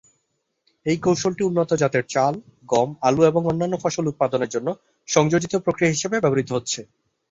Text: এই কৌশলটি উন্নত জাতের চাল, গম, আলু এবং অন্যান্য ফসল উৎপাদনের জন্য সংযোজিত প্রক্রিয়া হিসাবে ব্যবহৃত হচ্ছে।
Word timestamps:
এই 0.85 0.97
কৌশলটি 0.97 1.41
উন্নত 1.43 1.71
জাতের 1.73 2.05
চাল, 2.09 2.33
গম, 2.69 2.89
আলু 3.01 3.21
এবং 3.25 3.41
অন্যান্য 3.47 3.75
ফসল 3.83 4.05
উৎপাদনের 4.07 4.53
জন্য 4.55 4.67
সংযোজিত 5.07 5.53
প্রক্রিয়া 5.65 5.93
হিসাবে 5.95 6.15
ব্যবহৃত 6.19 6.49
হচ্ছে। 6.51 6.79